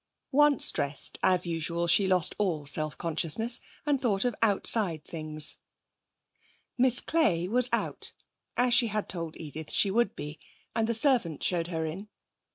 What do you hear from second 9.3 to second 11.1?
Edith she would be, and the